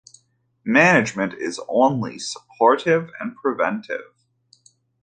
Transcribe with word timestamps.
Management 0.65 1.35
is 1.35 1.61
only 1.69 2.17
supportive 2.17 3.11
and 3.19 3.35
preventive. 3.35 4.15